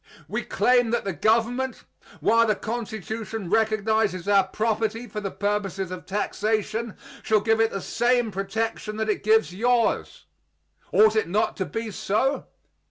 We 0.27 0.41
claim 0.41 0.89
that 0.89 1.03
the 1.03 1.13
government, 1.13 1.83
while 2.21 2.47
the 2.47 2.55
Constitution 2.55 3.51
recognizes 3.51 4.27
our 4.27 4.45
property 4.47 5.05
for 5.05 5.21
the 5.21 5.29
purposes 5.29 5.91
of 5.91 6.07
taxation, 6.07 6.97
shall 7.21 7.39
give 7.41 7.61
it 7.61 7.69
the 7.69 7.81
same 7.81 8.31
protection 8.31 8.97
that 8.97 9.09
it 9.09 9.21
gives 9.21 9.53
yours. 9.53 10.25
Ought 10.91 11.15
it 11.15 11.29
not 11.29 11.55
to 11.57 11.65
be 11.65 11.91
so? 11.91 12.47